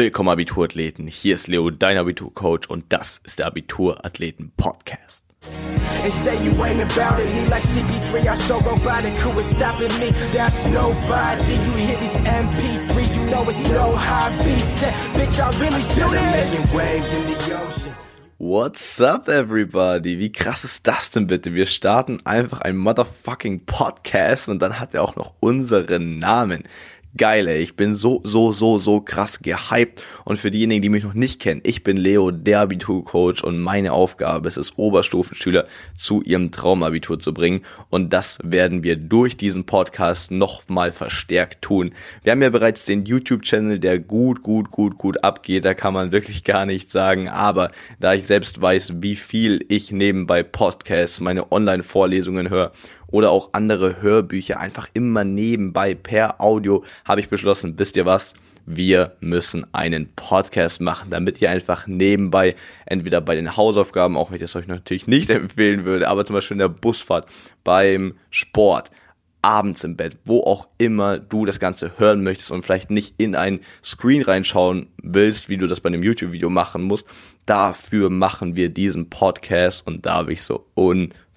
[0.00, 5.26] Willkommen Abiturathleten, hier ist Leo, dein Abiturcoach und das ist der Abiturathleten Podcast.
[6.02, 9.92] And say you ain't about it, me like CP3, I so robotic, who is stopping
[10.00, 10.10] me?
[10.32, 11.52] That's nobody.
[11.52, 14.58] You hear these MP3s, you know it's no hobby.
[14.60, 16.74] Say, bitch, I really do this.
[16.74, 17.94] waves in the ocean.
[18.38, 20.18] What's up, everybody?
[20.18, 21.52] Wie krass ist das denn bitte?
[21.52, 26.62] Wir starten einfach ein motherfucking Podcast und dann hat er auch noch unseren Namen
[27.16, 27.58] geil, ey.
[27.58, 30.04] Ich bin so, so, so, so krass gehypt.
[30.24, 33.92] Und für diejenigen, die mich noch nicht kennen, ich bin Leo, der Abiturcoach und meine
[33.92, 37.62] Aufgabe ist es, Oberstufenschüler zu ihrem Traumabitur zu bringen.
[37.88, 41.92] Und das werden wir durch diesen Podcast nochmal verstärkt tun.
[42.22, 45.64] Wir haben ja bereits den YouTube-Channel, der gut, gut, gut, gut abgeht.
[45.64, 47.28] Da kann man wirklich gar nichts sagen.
[47.28, 52.72] Aber da ich selbst weiß, wie viel ich nebenbei Podcasts, meine Online-Vorlesungen höre
[53.10, 58.34] oder auch andere Hörbücher einfach immer nebenbei per Audio habe ich beschlossen, wisst ihr was?
[58.66, 62.54] Wir müssen einen Podcast machen, damit ihr einfach nebenbei,
[62.86, 66.34] entweder bei den Hausaufgaben, auch wenn ich das euch natürlich nicht empfehlen würde, aber zum
[66.34, 67.26] Beispiel in der Busfahrt,
[67.64, 68.90] beim Sport,
[69.42, 73.34] abends im Bett, wo auch immer du das Ganze hören möchtest und vielleicht nicht in
[73.34, 77.06] ein Screen reinschauen willst, wie du das bei einem YouTube-Video machen musst.
[77.46, 80.66] Dafür machen wir diesen Podcast und da habe ich so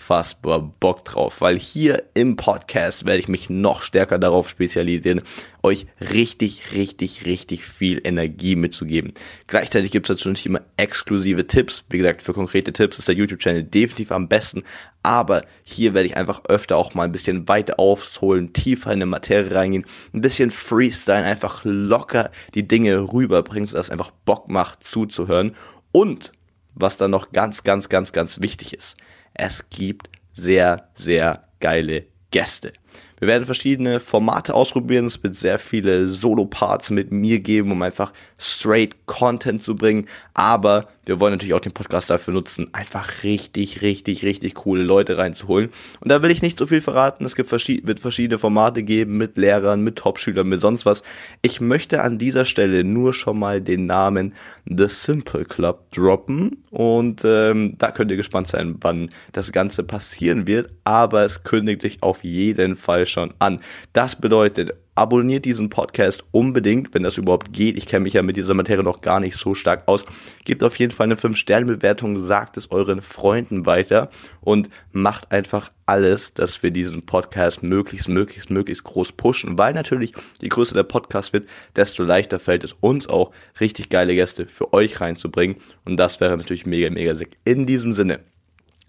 [0.00, 5.22] unfassbar Bock drauf, weil hier im Podcast werde ich mich noch stärker darauf spezialisieren,
[5.62, 9.12] euch richtig, richtig, richtig viel Energie mitzugeben.
[9.46, 11.84] Gleichzeitig gibt es dazu nicht immer exklusive Tipps.
[11.90, 14.62] Wie gesagt, für konkrete Tipps ist der YouTube-Channel definitiv am besten,
[15.02, 19.06] aber hier werde ich einfach öfter auch mal ein bisschen weiter aufholen, tiefer in eine
[19.06, 24.82] Materie reingehen, ein bisschen Freestyle, einfach locker die Dinge rüberbringen, sodass es einfach Bock macht
[24.82, 25.54] zuzuhören.
[25.92, 26.32] Und
[26.74, 28.96] was dann noch ganz, ganz, ganz, ganz wichtig ist,
[29.40, 32.72] es gibt sehr, sehr geile Gäste.
[33.20, 35.04] Wir werden verschiedene Formate ausprobieren.
[35.04, 40.06] Es wird sehr viele Solo-Parts mit mir geben, um einfach straight Content zu bringen.
[40.34, 45.18] Aber wir wollen natürlich auch den Podcast dafür nutzen, einfach richtig, richtig, richtig coole Leute
[45.18, 45.70] reinzuholen.
[46.00, 47.24] Und da will ich nicht so viel verraten.
[47.24, 51.02] Es gibt verschied wird verschiedene Formate geben mit Lehrern, mit Topschülern, mit sonst was.
[51.42, 54.34] Ich möchte an dieser Stelle nur schon mal den Namen
[54.66, 56.62] The Simple Club droppen.
[56.70, 60.70] Und ähm, da könnt ihr gespannt sein, wann das Ganze passieren wird.
[60.84, 63.60] Aber es kündigt sich auf jeden Fall schon an.
[63.92, 67.78] Das bedeutet, abonniert diesen Podcast unbedingt, wenn das überhaupt geht.
[67.78, 70.04] Ich kenne mich ja mit dieser Materie noch gar nicht so stark aus.
[70.44, 74.10] Gebt auf jeden Fall eine 5-Sterne-Bewertung, sagt es euren Freunden weiter
[74.42, 80.12] und macht einfach alles, dass wir diesen Podcast möglichst, möglichst, möglichst groß pushen, weil natürlich
[80.40, 84.74] je größer der Podcast wird, desto leichter fällt es uns auch, richtig geile Gäste für
[84.74, 85.56] euch reinzubringen
[85.86, 87.38] und das wäre natürlich mega, mega sick.
[87.44, 88.20] In diesem Sinne,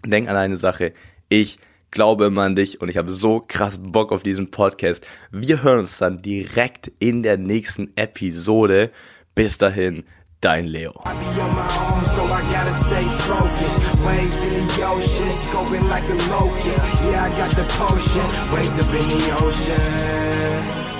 [0.04, 0.92] denk an eine Sache,
[1.28, 1.58] ich
[1.92, 5.06] glaube immer an dich und ich habe so krass Bock auf diesen Podcast.
[5.30, 8.90] Wir hören uns dann direkt in der nächsten Episode.
[9.36, 10.02] Bis dahin,
[10.40, 10.92] dein Leo.
[18.50, 20.91] Waves